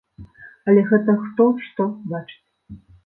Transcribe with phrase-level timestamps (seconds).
[0.71, 2.43] Але гэта хто што бачыць.